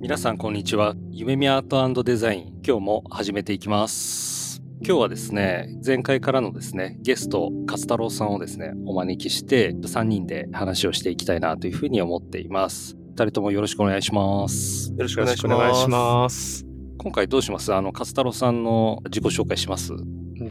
[0.00, 0.94] 皆さんこんにちは。
[1.10, 4.62] 夢見アートデザイン今日も始めていきます。
[4.82, 12.96] 今日はですね前回からのですねゲスト勝太郎さんをですねお招きして3人で話をしていきたいなというふうに思っています。
[13.10, 14.90] 二人ともよろしくお願いします。
[14.92, 15.46] よろしくお願いし
[15.86, 16.64] ます。
[16.96, 17.74] 今回どうします？
[17.74, 19.92] あの勝太郎さんの自己紹介します？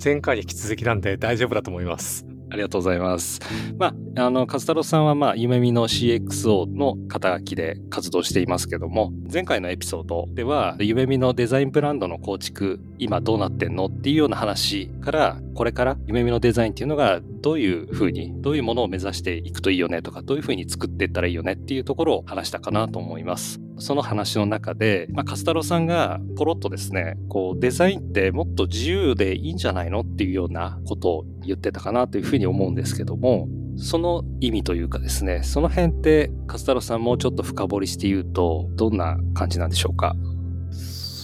[0.01, 3.39] 前回に引き続きなんで大丈夫だと思いますありがとうございます。
[3.77, 23.59] まあ、あの、カズ太郎さんは、まあ、夢見の CXO の肩書きで活動していますけども、前回のエピソードでは、夢見のデザインブランドの構築、今どうなってんのっていうような話から、これから夢見のデザインっていうのがどういうふうに、どういうものを目指していくといいよねとか、どういうふうに作っていったらいいよねっていうところを話したかなと思います。
[23.77, 40.17] その話の中で、まあ、カスタロさんがポロッとですね、こう、デザインってもっと自由でいいんじゃないのっていうようなことを言ってたかなというふうに思うんですけども、その意味というかですね、その辺ってカスタロさんもうちょっと深掘りして言うと、どんな感じなんでしょうか？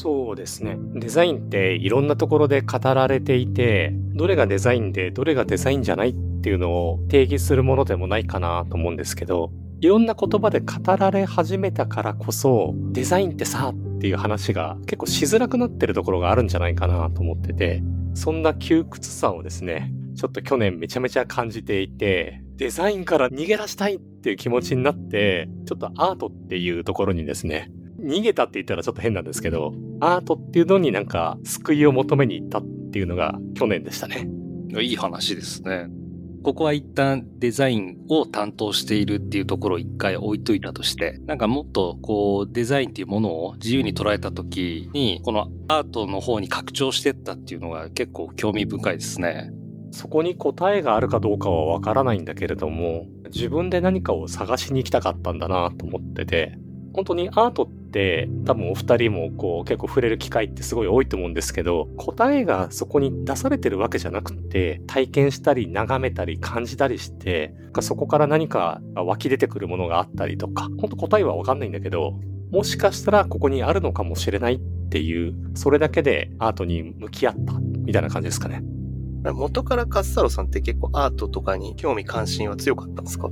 [0.05, 0.77] そうですね。
[0.93, 9.49] デザインっていろんなところで語られていて、どれがデザインでどれがデザインじゃないっていうのを定義するものでもないかなと思うんですけど、
[9.81, 17.81] いろんな言葉で語られ始めたからこそ、デザインってさっていう話が結構しづらくなってるところがあるんじゃないかなと思ってて、
[18.13, 27.71] そんな窮屈さをですね、ちょっと去年めちゃめちゃ感じていて、デザインから逃げ出したいっていう気持ちになって、ちょっとアートっていうところにですね、
[28.05, 34.29] 逃げたって言ったらちょっと変なんですけど、アートっていうのになんか救いを求めに行ったっていうのが去年でしたね。
[34.79, 35.87] いい話ですね。
[36.43, 49.51] ここは一旦デザインを担当しているっていうところを一回置いといたとして、なんかもっとこうデザインっていうものを自由に捉えた時に、このアートの方に拡張してったっていうのが結構興味深いですね。
[49.89, 56.59] そこに答えがあるかどうかはわからないんだけれども、自分で何かを探しに行きたかったんだなと思ってて、
[56.95, 72.13] 本当にアートって多分お二人もこう結構触れる機会ってすごい多いと思うんですけど、答えがそこに出されてるわけじゃなくて、体験したり眺めたり感じたりして、そこから何か湧き出てくるものがあったりとか、本当答えはわかんないんだけど、
[72.51, 78.63] もしかしたらここにあるのかもしれないっていう、それだけでアートに向き合ったみたいな感じですかね。
[79.33, 83.29] 元からカッサロさんって結構アートとかに興味関心は強かったんですか？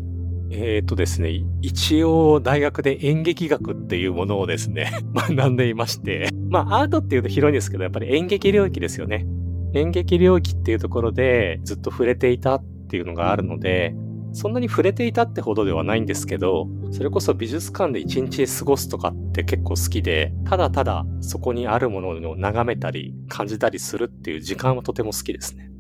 [0.56, 9.26] えっ、ー、とですね、一応大学で演劇学っていうものをですね、 学んでいまして、まあアートっていうと広いんですけど、やっぱり演劇領域ですよね。
[9.74, 13.96] 演劇領域っていうところでずっと触れていたっていうのがあるので、
[14.32, 25.72] そんなに触れていたってほどではないんですけど、それこそ美術館で一日過ごすとかって結構好きで、ただただそこにあるものを眺めたり感じたりするっていう時間はとても好きですね。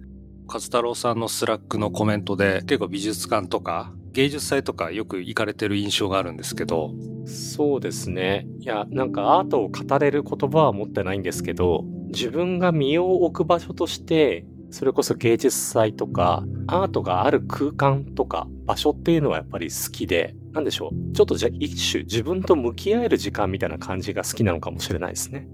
[0.47, 6.93] 勝太郎さんのスラックのコメントで結構美術館とか芸術祭とかよく行かれてる印象があるんですけど。
[7.25, 8.47] そうですね。
[8.59, 21.13] いや、なんかアートを語れる言葉は持ってないんですけど、自分が身を置く場所として、それこそ芸術祭とか、アートがある空間とか場所っていうのはやっぱり好きで、なんでしょう？
[21.13, 25.47] ちょっとじゃあ一種自分と向き合える時間みたいな感じが好きなのかもしれないですね。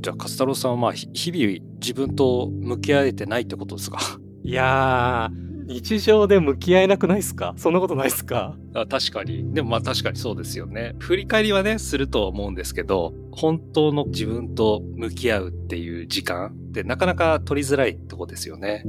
[0.00, 3.98] じゃあ、カスタロさんはまあ日々自分と向き合えてないってことですか？
[4.44, 7.54] いやー、日常で向き合えなくないですか？
[7.56, 8.56] そんなことないですか？
[8.74, 9.52] あ確かに。
[9.52, 10.94] でもまあ確かにそうですよね。
[11.00, 18.84] 振り返りはね、すると思うんですけど、本当の自分と向き合うっていう時間ってなかなか取りづらいとこですよね。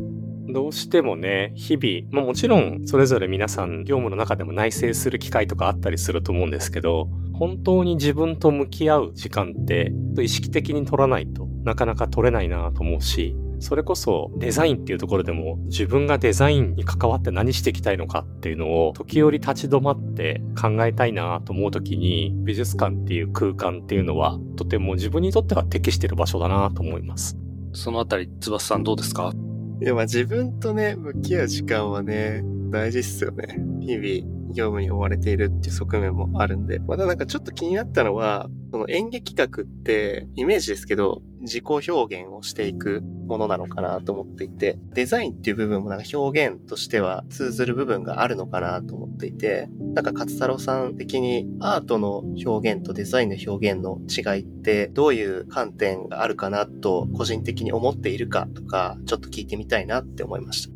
[0.50, 27.38] どうしてもね、日々、まあもちろんそれぞれ皆さん業務の中でも内省する機会とかあったりすると思うんですけど、本当に自分と向き合う時間って意識的に取らないとなかなか取れないなと思うし、それこそデザインっていうところでも自分がデザインに関わって何していきたいのかっていうのを時折立ち止まって考えたいなと思う時に美術館っていう空間っていうのはとても自分にとっては適してる場所だなと思います。
[27.74, 29.34] そのあたり、翼さんどうですか？
[29.82, 33.56] いや、まあ自分とね、向き合う時間はね、大事っすよね。
[33.80, 60.74] 日々業務に追われているっていう側面もあるんで、またなんかちょっと気になったのは、その演劇企画ってイメージですけど、自己表現をしていくものなのかなと思っていて、デザインっていう部分もなんか表現としては通ずる部分があるのかなと思っていて、なんか勝太郎さん的にアートの表現とデザインの表現の違いってどういう観点があるかなと個人的に思っているかとか、ちょっと聞いてみたいなって思いました。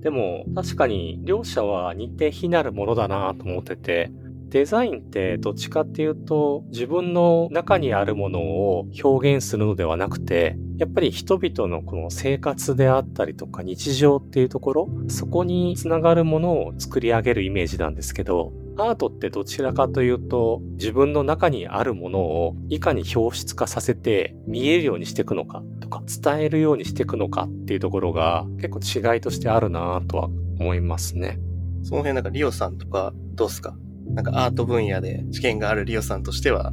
[0.00, 4.12] でも確かに両者は似て非なるものだなと思ってて、
[4.54, 30.26] デザインってどっちかっていうと自分の中にあるものを表現するのではなくてやっぱり人々のこの生活であったりとか日常っていうところそこにつながるものを作り上げるイメージなんですけどアートってどちらかというと自分の中にあるものをいかに表出化させて見えるようにしていくのかとか伝えるようにしていくのかっていうところが結構違いとしてあるなとは
[30.60, 31.40] 思いますね。
[31.82, 33.74] その辺なんかリオさんとかどうすか？
[34.14, 36.72] なんかアート分野で知見があるリオさんとしては。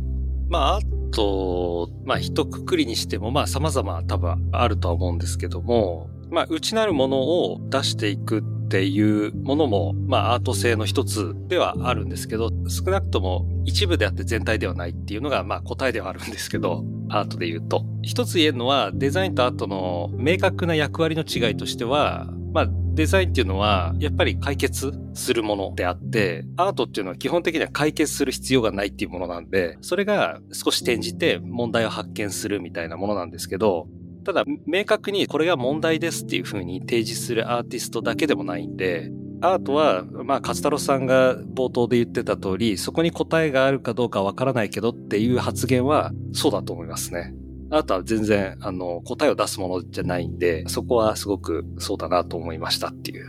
[0.50, 17.86] まあ、アート、まあ、一括りにしても、まあ、様々多分あるとは思うんですけども、まあ、内なるものを出していくっていうものも、まあ、アート性の一つではあるんですけど、少なくとも一部であって全体ではないっていうのが、まあ、答えではあるんですけど、アートで言うと。
[18.02, 33.88] 一つ言えるのは、デザインとアートの明確な役割の違いとしては、まあ、デザインっていうのは、やっぱり解決するものであって、アートっていうのは基本的には解決する必要がないっていうものなんで、それが少し転じて問題を発見するみたいなものなんですけど、
[34.24, 39.12] ただ、明確にこれが問題ですっていう風に提示するアーティストだけでもないんで、
[39.42, 47.34] アートは、まあ、勝太郎さんが冒頭で言ってた通り、そこに答えがあるかどうかわからないけどっていう発言は、そうだと思いますね。
[47.72, 53.26] あとは全然、あの、答えを出すものじゃないんで、そこはすごくそうだなと思いましたっていう。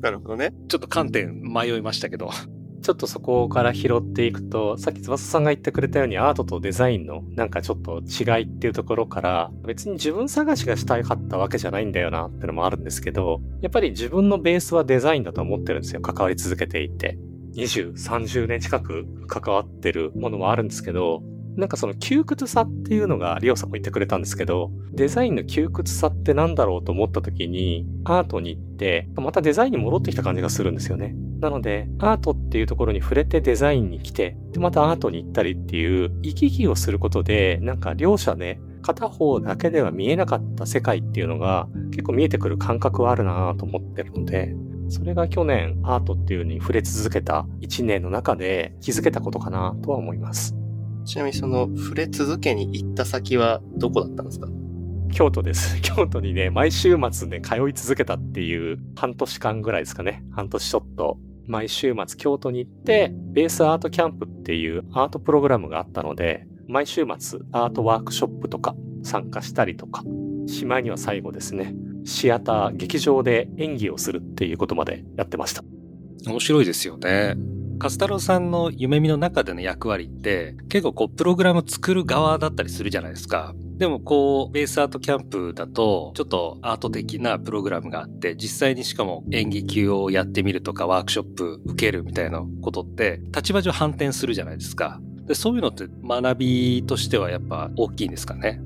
[0.00, 0.52] なるほどね。
[0.68, 2.30] ちょっと観点迷いましたけど。
[2.84, 16.02] ちょっとそこから拾っていくと、さっき翼さんが言ってくれたようにアートとデザインのなんかちょっと違いっていうところから別に自分探しがしたかったわけじゃないんだよなってのもあるんですけど、やっぱり自分のベースはデザインだと思ってるんですよ。
[16.02, 17.16] 関わり続けていて。
[17.56, 21.22] 20、30年近く関わってるものもあるんですけど、
[21.56, 31.14] なんかその窮屈さっていうのがリオさんも言ってくれたんですけど、デザインの窮屈さって何だろうと思った時に、アートに行って、またデザインに戻ってきた感じがするんですよね。
[31.40, 44.54] なので、アートっていうところに触れてデザインに来て、で、またアートに行ったりっていう、行き来をすることで、なんか両者ね、片方だけでは見えなかった世界っていうのが結構見えてくる感覚はあるなと思ってるので、
[44.88, 50.54] それが去年アートっていうに触れ続けた1年の中で気づけたことかなとは思います。
[51.04, 54.48] ちなみにその触れ続けに行った先はどこだったんですか？
[55.12, 55.80] 京都です。
[55.82, 60.24] 京都にね、毎週末ね、通い続けたっていう半年間ぐらいですかね。
[60.32, 61.18] 半年ちょっと。
[61.46, 70.02] 毎週末京都に行って、ベースアートキャンプっていうアートプログラムがあったので、毎週末アートワークショップとか参加したりとか、
[70.46, 71.74] しまいには最後ですね、
[72.06, 75.62] シアター、劇場で演技をするっていうことまでやってました。
[76.26, 77.36] 面白いですよね。
[77.78, 83.54] カスタロさんの夢見の中での役割って結構こうプログラム作る側だったりするじゃないですか。
[83.76, 95.00] でもこう、ベースアートキャンプだと、ちょっとアート的なプログラムがあって、実際にしかも演技級をやってみるとか、ワークショップ受けるみたいなことって、立場上反転するじゃないですか。
[95.26, 98.60] でそういうのって学びとしてはやっぱ大きいんですかね？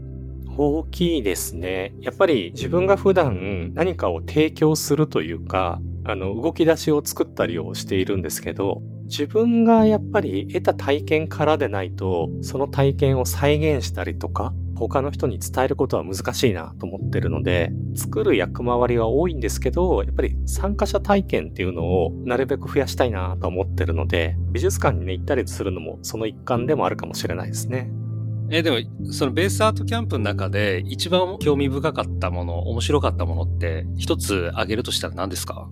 [0.56, 1.94] 大きいですね。
[2.00, 27.90] やっぱり自分が普段何かを提供するというか、あの、動き出しを作ったりをしているんですけど、自分がやっぱり得た体験からでないと、その体験を再現したりとか、他の人に伝えることは難しいなと思ってるので、作る役回りは多いんですけど、やっぱり参加者体験っていうのをなるべく増やしたいなと思ってるので、美術館にね、行ったりするのもその一環でもあるかもしれないですね。
[28.50, 28.78] え、でも、
[29.12, 35.68] そのベースアートキャンプの中で一番興味深かったもの、面白かったものって一つ挙げるとしたら何ですか？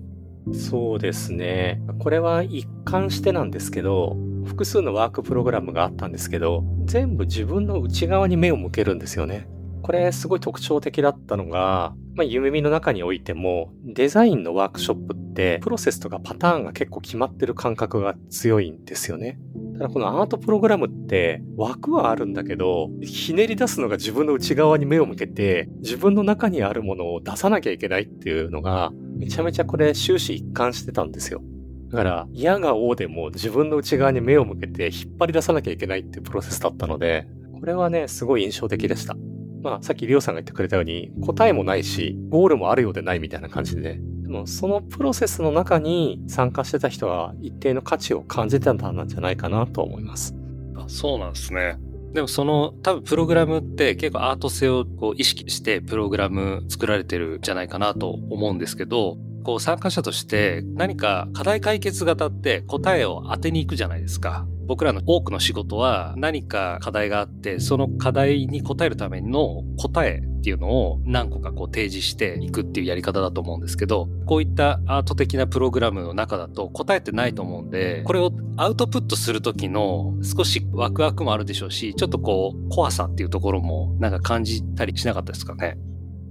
[0.53, 1.83] そうですね。
[1.99, 9.49] これは一貫してなんですけど、複数のワークプログラムがあったんですけど、全部自分の内側に目を向けるんですよね。
[9.83, 19.39] これすごい特徴的だったのが、まあ、夢見の中においても、デザインのワークショップって、プロセスとかパターンが結構決まってる感覚が強いんですよね。
[19.75, 31.43] ただこのアートプログラムって枠はあるんだけど、ひねり出すのが自分の内側に目を向けて、自分の中にあるものを出さなきゃいけないっていうのが、めちゃめちゃこれ終始一貫してたんですよ。
[31.91, 37.27] だから、嫌が王でも自分の内側に目を向けて引っ張り出さなきゃいけないっていうプロセスだったので、
[37.59, 39.17] これはね、すごい印象的でした。
[39.63, 50.35] まあ、さっきリオさんが言ってくれたように、答えもないし、ゴールもあるようでないみたいな感じで、でもうそのプロセスの中に参加してた人は一定の価値を感じてたんじゃないかなと思います。
[50.77, 51.79] あそうなんですね。
[52.17, 64.47] でもその多分プログラムって結構アート性をこう意識してプログラム作られてるんじゃないかなと思うんですけど、こう参加者として何か課題解決型って答えを当てに行くじゃないですか。
[64.67, 85.77] 僕らの多くの仕事は何か課題があって、その課題に答えるための答えっていうのを何個かこう提示していくっていうやり方だと思うんですけど、こういったアート的なプログラムの中だと答えてないと思うんで、これをアウトプットするときの少しワクワクもあるでしょうし、ちょっとこう怖さっていうところもなんか感じたりしなかったですかね？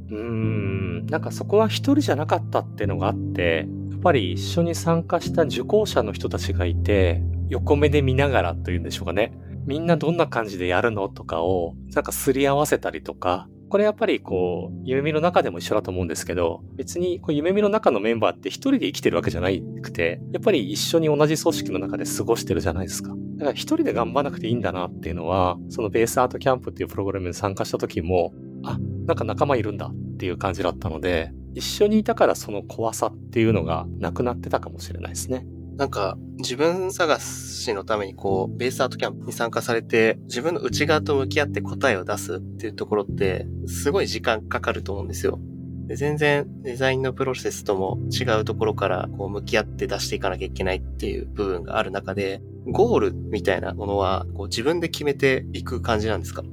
[0.09, 9.33] うーん、なんかそこは一人じゃなかったっていうのがあって、やっぱり一緒に参加した受講者の人たちがいて、横目で見ながらというんでしょうかね。
[9.65, 19.49] みんなどんな感じでやるのとかを、なんかすり合わせたりとか、これやっぱりこう、夢見の中でも一緒だと思うんですけど、別にこう夢見の中のメンバーって一人で生きてるわけじゃな
[19.81, 23.09] くて、やっぱり一緒に同じ組織の中で過ごしてるじゃないですか。
[23.37, 28.33] だから一人で頑張らなくていいんだなっていうのは、そのベースアートキャンプっていうプログラムに参加した時も、
[28.63, 35.47] あ、なんか仲間いるんだっていう感じだったので、一緒にいたからその怖さっていうのがなくなってたかもしれないですね。
[35.77, 45.39] なんか、自分探しのためにこう、ベースアートキャンプに参加されて、自分の内側と向き合って答えを出すっていうところって、すごい時間かかると思うんですよ。
[45.87, 56.43] で全然デザインのプロセスとも違うところからこう向き合って出していかなきゃいけないっていう部分がある中で、ゴールみたいなものはこう自分で決めていく感じなんですか？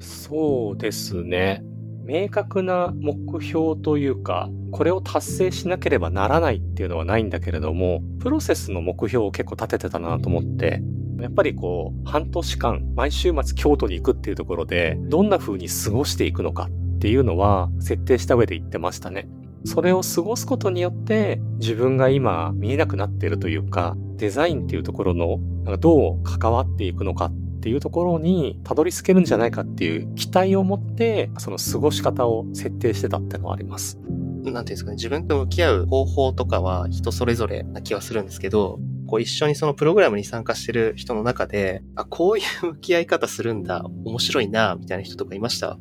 [0.00, 1.64] そうですね。
[2.04, 10.82] 明確な目標というか、これを達成しなければならないっていうのはないんだけれども、プロセスの目標を結構立ててたなと思って、
[11.20, 19.26] やっぱりこう、半年間、毎週末京都に行くっていうところで、どんな風に過ごしていくのかっていうのは設定した上で言ってましたね。
[19.64, 25.38] それを過ごすことによって自分が今見えなくなっているというか、デザインっていうところの
[25.78, 33.98] どう関わっていくのかっていうところにたどり着けるんじゃないかっていう期待を持って、その過ごし方を設定してたってのはあります。
[33.98, 45.78] なんていうんですかね、自分と向き合う方法とかは人それぞれな気はするんですけど、こう一緒にそのプログラムに参加してる人の中で、あ、こういう向き合い方するんだ、面白いな、みたいな人とかいました？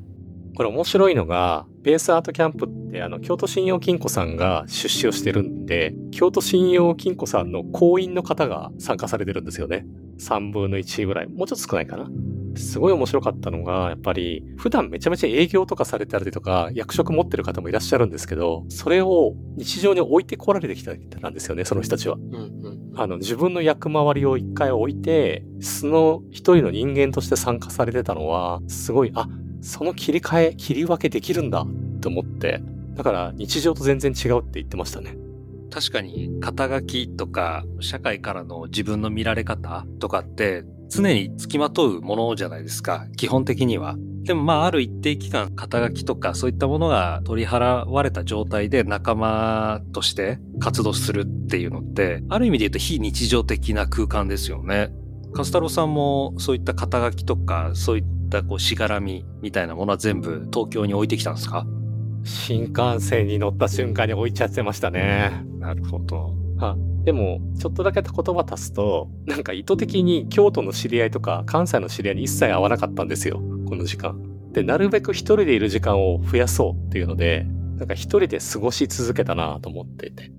[0.55, 9.85] これ面白いのが、ベースアートキャンプってあの、京都信用金庫さんが出資をしてるんで、京都信用金庫さんの行員の方が参加されてるんですよね。
[10.19, 11.27] 3分の1ぐらい。
[11.27, 12.07] もうちょっと少ないかな。
[12.55, 22.15] すごい面白かったのが、やっぱり、普段めちゃめちゃ営業とかされたりとか、役職持ってる方もいらっしゃるんですけど、それを日常に置いてこられてきたんですよね、その人たちは。
[22.15, 29.27] うんうん、あの、自分の役回りを一回置いて、その一人の人間として参加されてたのは、すごい、あ、
[29.63, 32.61] その切り替え、切り分けできるんだって思って、
[32.95, 35.15] だから日常と全然違うって言ってましたね。
[35.71, 43.07] 確かに肩書きとか社会からの自分の見られ方とかって常に付きまとうものじゃないですか。
[43.15, 43.95] 基本的には。
[44.23, 54.93] でもまあある一定期間肩書きとかそういったものが取り払われた状態で仲間として活動するっていうのってある意味で言うと非日常的な空間ですよね。
[55.33, 61.65] カスタロさんもそういった肩書きとかそういったこうしがらみみたいなものは全部東京に置いてきたんですか？
[62.25, 65.43] 新幹線に乗った瞬間に置いちゃってましたね。
[65.59, 66.33] なるほど。
[66.57, 73.41] はでも、ちょっとだけ言葉足すと、なんか意図的に京都の知り合いとか関西の知り合いに一切会わなかったんですよ。
[73.67, 74.17] この時間。
[74.53, 77.45] で、なるべく一人でいる時間を増やそうっていうので、
[77.77, 80.31] なんか一人で過ごし続けたなと思っていて。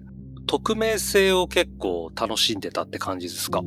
[0.46, 3.62] 匿名性を結構楽しんでたって感じですか？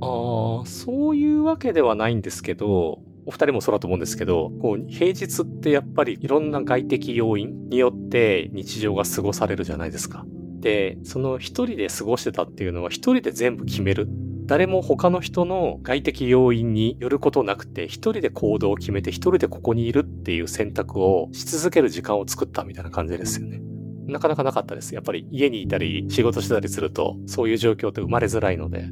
[0.00, 10.24] ああ、そういうわけではないんですけど、お二人もそうだと思うんですけど、こう、平日ってやっぱりいろんな外的要因によって日常が過ごされるじゃないですか。
[10.60, 14.08] で、その一人で過ごしてたっていうのは一人で全部決める。
[14.46, 23.60] 誰も他の人の外的要因によることなくて、一人で行動を決めて一人でここにいるっていう選択をし続ける時間を作ったみたいな感じですよね。
[24.06, 24.94] なかなかなかったです。
[24.94, 28.88] やっぱり家にいたり仕事してたりすると、そういう状況って生まれづらいので。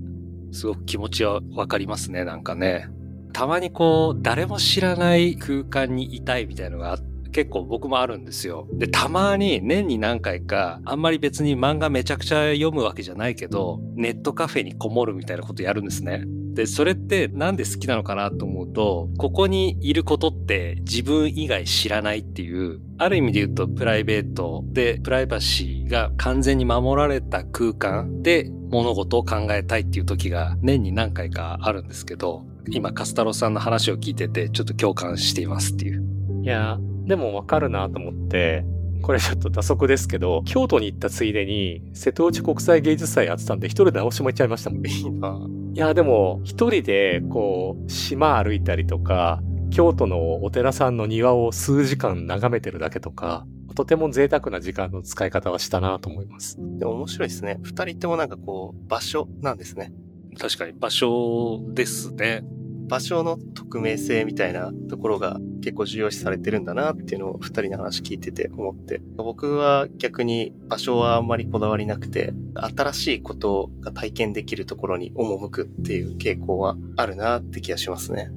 [0.53, 2.91] すごく気持ちはわかりますね、なんかね。
[3.37, 6.99] たまにこう、誰も知らない空間にいたいみたいなのが
[7.33, 8.67] 結構僕もあるんですよ。
[8.73, 16.25] で、たまに年に何回か、あんまり別に漫画めちゃくちゃ読むわけじゃないけど、ネットカフェにこもるみたいなことやるんですね。
[16.55, 36.03] で、それってなんで好きなのかなと思うと、ここにいることって自分以外知らないっていう、ある意味で言うとプライベートでプライバシーが完全に守られた空間で物事を考えたいっていう時が年に何回かあるんですけど、今カスタロさんの話を聞いててちょっと共感していますっていう。
[36.43, 38.65] いや、でもわかるなと思って、
[39.03, 44.87] これちょっと打足ですけど、京都に行ったついでに、瀬戸内国際芸術祭やってたんで、一人で直島行っちゃいましたもん。
[44.87, 45.39] いいな。
[45.75, 53.47] いや、でも、一人で、こう、島歩いたりとか、京都のお寺さんの庭を数時間眺めてるだけとか、
[53.77, 56.57] とても贅沢な時間の使い方はしたなと思います。
[56.59, 57.59] でも面白いですね。
[57.63, 59.93] 二人ともなんかこう、場所なんですね。
[60.39, 62.45] 確かに場所ですね。
[62.89, 69.01] 場所の匿名性みたいなところが結構重要視されてるんだなっていうのを二人の話聞いてて思って。
[69.17, 78.31] 僕は逆に場所はあんまりこだわりなくて、新しいことが体験できるところに赴くっていう傾向はあるなって気がしますね。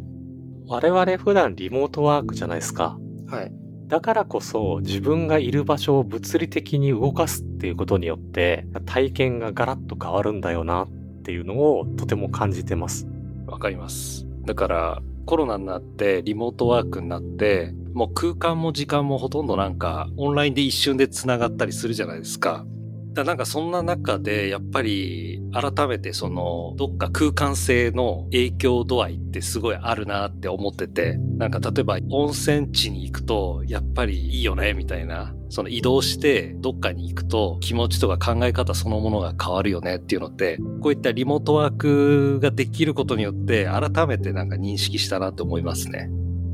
[0.67, 2.97] 我々普段リモートワークじゃないですか。
[3.27, 3.51] はい。
[3.87, 10.87] だからこそ自分がいる場所を物理的に動かすっていうことによって体験がガラッと変わるんだよなっ
[11.29, 13.07] ていうのをとても感じてます。
[13.45, 14.25] わかります。
[14.45, 22.65] だから、コロナになって、リモートワークになって、もう空間も時間もほとんどなんか、オンラインで一瞬で繋がったりするじゃないですか。
[23.13, 35.35] だかなんかそんな中で、やっぱり、改めてその、どっか空間性の影響度合いってすごいあるなって思ってて、なんか例えば温泉地に行くと、やっぱりいいよね、みたいな。
[35.49, 46.09] その移動してどっかに行くと気持ちとか考え方そのものが変わるよねっていうのって、こういったリモートワークができることによって改めてなんか認識したなって思いますね。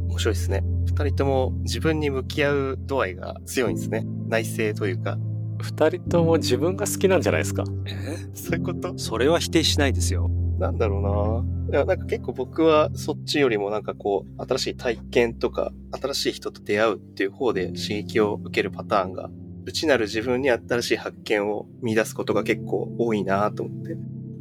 [0.08, 0.64] 面白いですね。
[0.88, 4.06] 二人とも自分に向き合う度合いが強いんですね。
[4.28, 5.18] 内省というか。
[5.60, 7.64] 二人とも自分が好きなんじゃないですか。
[7.86, 8.98] えそういうこと？
[8.98, 10.30] それは否定しないですよ。
[10.60, 11.78] なんだろうな。
[11.78, 19.30] いや、なんか結構僕はそっちよりもなんかこう、新しい体験とか、新しい人と出会うっていう方で刺激を受けるパターンが、
[19.66, 23.98] 内なる自分に新しい発見を見出すことが結構多いなと思って。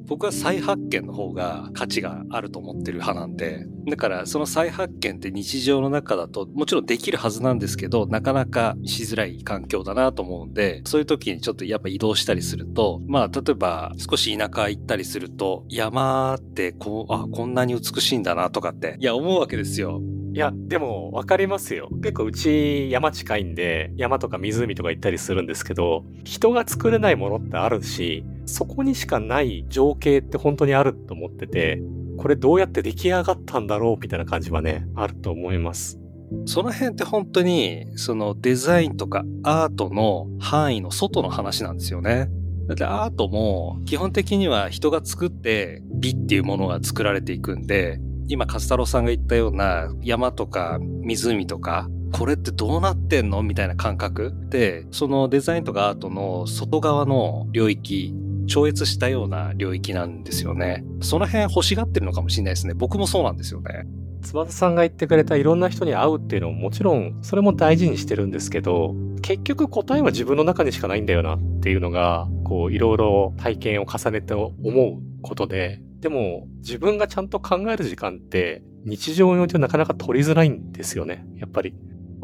[0.06, 20.00] 僕は再発見の方が価値があると思ってる派なんで、だからその再発見って日常の中だともちろんできるはずなんですけど、なかなかしづらい環境だなと思うんで、そういう時にちょっとやっぱ移動したりすると、まあ例えば少し田舎行ったりすると、山ってこう、あ、こんなに美しいんだなとかって、いや思うわけですよ。
[20.35, 21.88] いや、でもわかりますよ。
[22.03, 31.81] 結構うち山近いんで、山とか湖とか行ったりするんですけど、人が作れないものってあるし、そこにしかない情景って本当にあると思ってて、
[32.16, 35.99] これどうやって出来上がったんだろうみたいな感じはね、あると思います。
[36.47, 42.28] その辺って本当に、そのデザインとかアートの範囲の外の話なんですよね。
[42.67, 58.15] だってアートも基本的には人が作って美っていうものが作られていくんで、今カスタロさんが言ったような山とか湖とか、これってどうなってんのみたいな感覚で、そのデザインとかアートの外側の領域、
[58.47, 60.85] 超越したような領域なんですよね。
[61.00, 62.75] その辺欲しがってるのかもしれないですね。
[62.75, 63.87] 僕もそうなんですよね。
[64.23, 81.75] 翼さんが言ってくれたいろんな人に会うっていうのももちろんそれも大事にしてるんですけど、結局答えは自分の中にしかないんだよなっていうのが、こういろいろ体験を重ねて思うことで、でも自分がちゃんと考える時間って日常においてなかなか取りづらいんですよね、やっぱり。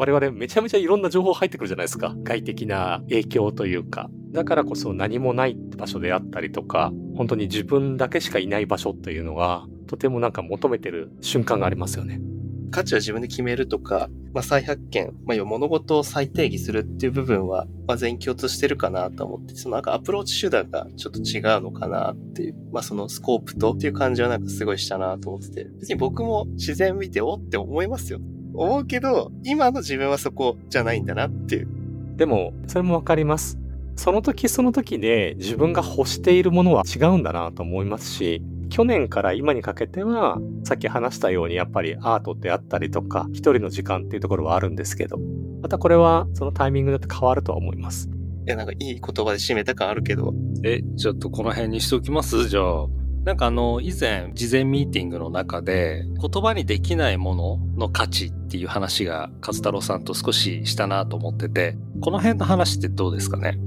[0.00, 2.14] 我々めちゃめちゃいろんな情報入ってくるじゃないですか。
[2.22, 4.08] 外的な影響というか。
[4.32, 12.18] だからこそ何もない場所であったりとか、本当に自分だけしかいない場所っていうのは、とてもなんか求めてる瞬間がありますよね。
[12.70, 28.20] 価値は自分で決めるとか、まあ、再発見、まあ、要は物事を再定義するっていう部分は、まあ、全員共通してるかなと思って、そのなんかアプローチ手段がちょっと違うのかなっていう、まあ、そのスコープとっていう感じはなんかすごいしたなと思ってて、別に僕も自然見ておって思いますよ。
[28.62, 31.68] 思うけど、今の自分はそこじゃないんだなっていう。
[32.16, 33.58] でも、それもわかります。
[33.96, 45.18] その時その時で自分が欲しているものは違うんだなと思いますし、去年から今にかけては、さっき話したようにやっぱりアートってあったりとか、一人の時間っていうところはあるんですけど、
[45.62, 48.10] またこれはそのタイミングによって変わるとは思います。
[48.46, 52.48] いや、なんかいい言葉で締めた感あるけど、え、ちょっとこの辺にしておきます？
[52.48, 52.86] じゃあ。
[53.24, 63.58] なんかあの、以前、事前ミーティングの中で、言葉にできないものの価値っていう話が、勝太郎さんと少ししたなと思ってて、この辺の話ってどうですかね？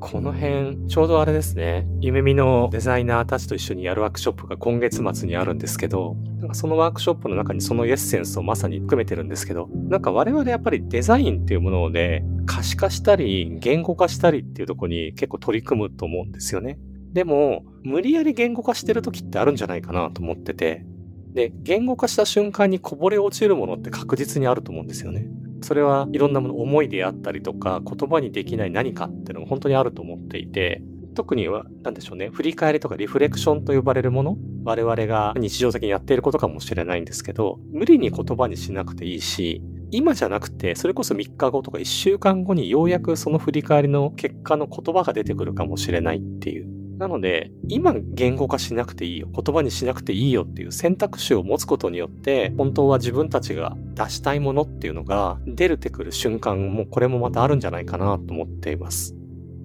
[0.00, 1.86] この辺、ちょうどあれですね。
[2.00, 16.78] 夢見のデザイナーたちと一緒にやるワークショップが今月末にあるんですけど、なんかそのワークショップの中にそのエッセンスをまさに含めてるんですけど、なんか我々やっぱりデザインっていうもので可視化したり言語化したりっていうとこに結構取り組むと思うんですよね。
[17.12, 20.84] でも、無理やり言語化してる時ってあるんじゃないかなと思ってて、
[21.32, 25.26] で、言語化した瞬間にこぼれ落ちるものって確実にあると思うんですよね。
[25.62, 30.82] それはいろんなもの、思いであったりとか、言葉にできない何かっていうのが本当にあると思っていて、
[31.14, 46.77] 特には、なんでしょうね、振り返りとかリフレクションと呼ばれるもの、我々が日常的にやっていることかもしれないんですけど、無理に言葉にしなくていいし、今じゃなくて、それこそ3日後とか1週間後にようやくその振り返りの結果の言葉が出てくるかもしれないっていう。
[46.98, 59.14] なので、今言語化しなくていいよ、言葉にしなくていいよっていう選択肢を持つことによって、本当は自分たちが出したいものっていうのが出るてくる瞬間もこれもまたあるんじゃないかなと思っています。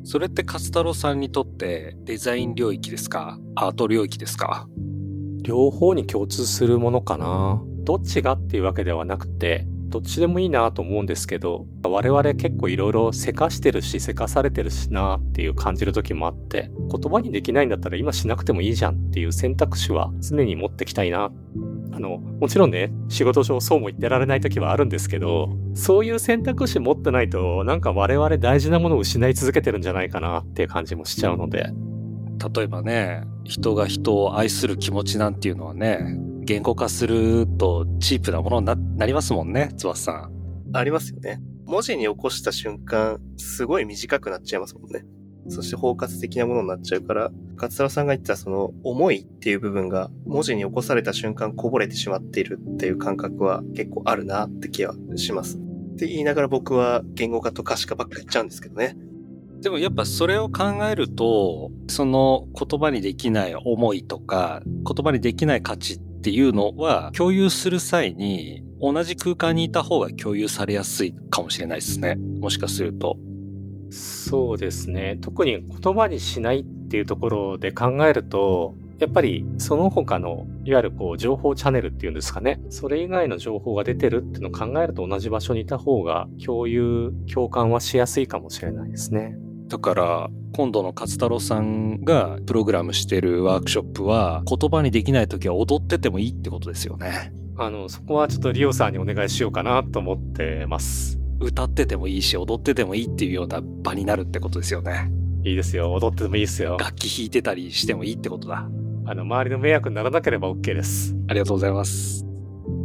[0.04, 3.39] それって勝太郎さんにとってデザイン領域ですか？
[3.56, 4.67] アート領域ですか？
[5.41, 7.63] 両方に共通するものかな。
[7.84, 21.32] どっちがっていうわけではなくて、どっちでもいいなと思うんですけど、我々結構いろいろせかしてるし、せかされてるしなっていう感じる時もあって、言葉にできないんだったら今しなくてもいいじゃんっていう選択肢は常に持ってきたいな。
[21.91, 31.67] あの、もちろんね、仕事上そうも言ってられない時はあるんですけど、そういう選択肢持ってないと、なんか我々大事なものを失い続けてるんじゃないかなっていう感じもしちゃうので。
[32.56, 35.99] 例えばね、人が人を愛する気持ちなんていうのはね、
[36.43, 40.32] 言語化するとチープなものにななりますもんね、つばさん。
[40.73, 41.41] ありますよね。
[41.65, 45.06] 文字に起こした瞬間、すごい短くなっちゃいますもんね。
[45.49, 55.58] そして包括的なものになっちゃうから、勝太郎さんが言ったその思いっていう部分が文字に起こされた瞬間こぼれてしまっているっていう感覚は結構あるなって気はします。
[55.58, 58.97] って言いながら僕は言語化と可視化ばっかり言っちゃうんですけどね。
[59.62, 72.15] でもやっぱそれを考えると、その言葉にできない思いとか、言葉にできない価値っていうのは共有する際に同じ空間にいた方が共有されやすいかもしれないですね。
[72.15, 73.17] もしかすると。
[73.89, 75.17] そうですね。
[75.19, 82.62] 特に言葉にしないっていうところで考えると、やっぱりその他のいわゆるこう情報チャンネルっていうんですかね。
[82.69, 89.36] それ以外の情報が出てるっていうのを考えると同じ場所にいた方が共有、共感はしやすいかもしれないですね。
[89.67, 97.34] だから、今度の勝太郎さんがプログラムしてるワークショップは、言葉にできない時は踊っててもいいってことですよね。
[97.58, 101.19] あの、そこはちょっとリオさんにお願いしようかなと思ってます。
[101.39, 105.12] 歌っててもいいし、踊っててもいいっていうような場になるってことですよね。
[105.43, 105.91] いいですよ。
[105.93, 106.78] 踊っててもいいですよ。
[106.80, 108.69] 楽器弾いてたりしてもいいってことだ。
[109.06, 111.15] あの、周りの迷惑にならなければ OK です。
[111.28, 112.26] ありがとうございます。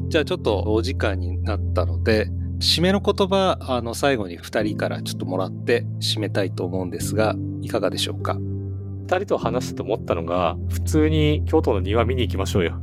[0.08, 8.32] じゃあちょっとお時間になったので、締めの言葉、あの、最後に2人からちょっともらって締めたいと思うんですが、いかがでしょうか
[9.06, 12.80] ?2 人と話してと思ったのが、普通に京都の庭見に行きましょうよ。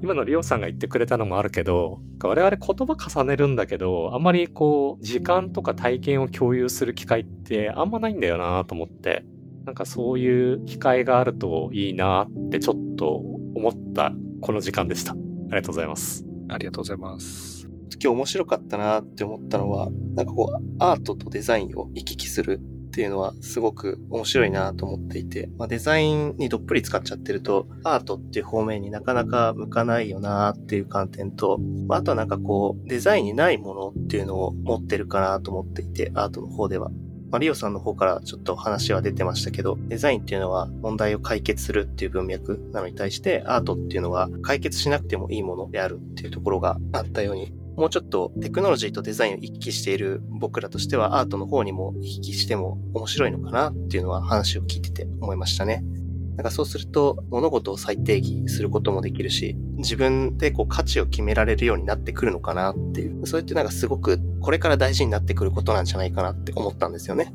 [0.00, 9.24] 今のリオさんが言ってくれたのもあるけど、我々言葉重ねるんだけど、あんまりこう、時間とか体験を共有する機会ってあんまないんだよなと思って、
[9.66, 13.16] なんかそういう機会があるといいなってちょっと
[13.54, 15.12] 思ったこの時間でした。
[15.12, 15.16] あ
[15.48, 16.24] りがとうございます。
[16.48, 17.57] ありがとうございます。
[17.96, 36.90] 今日面白かったなって思ったのは、なんかこう、アートとデザインを行き来するっていうのはすごく面白いなと思っていて、まあ、デザインにどっぷり使っちゃってると、アートっていう方面になかなか向かないよなっていう観点と、まあ、あとはなんかこう、デザインにないものっていうのを持ってるかなと思っていて、アートの方では。
[37.30, 55.84] まあ、リオさんの方からちょっと話は出てましたけど、デザインっていうのは問題を解決するっていう文脈なのに対して、アートっていうのは解決しなくてもいいものであるっていうところがあったように、もうちょっとテクノロジーとデザインを行き来している僕らとしてはアートの方にも行き来しても面白いのかなっていうのは話を聞いてて思いましたね。
[56.34, 67.32] なんかそうすると物事を再定義することもできるし、自分でこう価値を決められるようになってくるのかなっていう、そうやってなんかすごくこれから大事になってくることなんじゃないかなって思ったんですよね。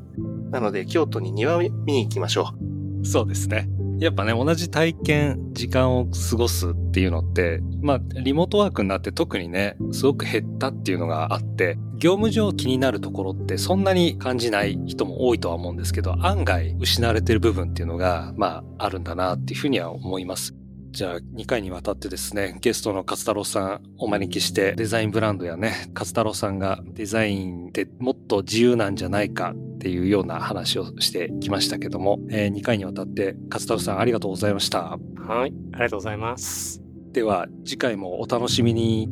[0.51, 2.53] なので京都に庭を見に行きましょ
[3.01, 3.05] う。
[3.05, 3.69] そうですね。
[4.03, 20.53] やっぱね、同じ体験、時間を過ごすっていうのって、まあ、リモートワークになって特にね、すごく減ったっていうのがあって、業務上気になるところってそんなに感じない人も多いとは思うんですけど、案外失われてる部分っていうのが、まあ、あるんだなっていうふうには思います。
[20.91, 34.97] じゃあ2回にわたってですね、ゲストの勝太郎さんお招きしてデザインブランドやね、勝太郎さんがデザインでもっと自由なんじゃないかっていうような話をしてきましたけども、えー、2回にわたって勝太郎さんありがとうございました。
[35.17, 36.81] はい、ありがとうございます。
[37.11, 39.09] では次回もお楽しみに。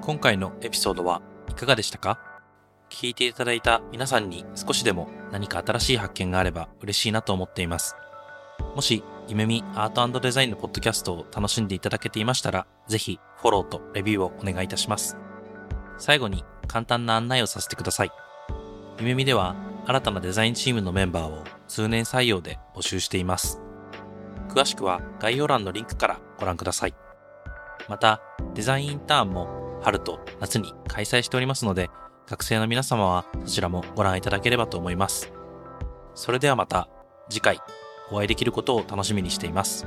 [0.00, 2.18] 今回のエピソードはいかがでしたか？
[2.88, 7.94] 聞いていただいた皆さんに少しでも何か新しい発見があれば嬉しいなと思っています。
[8.74, 15.16] もし、ゆめみアートデザインのポッドキャストを楽しんでいただけていましたら、ぜひフォローとレビューをお願いいたします。
[15.98, 18.10] 最後に簡単な案内をさせてください。
[18.98, 19.54] ゆめみでは
[19.86, 23.60] 新たなデザインチームのメンバーを通年採用で募集しています。
[24.48, 26.94] 詳しくは概要欄のリンクからご覧ください。
[27.88, 28.20] また、
[28.54, 31.90] デザインインターンも春と夏に開催しておりますので、
[32.26, 35.32] 学生の皆様はそちらもご覧いただければと思います。
[36.14, 36.88] それではまた
[37.28, 37.60] 次回
[38.10, 39.86] お会いできることを楽しみにしています。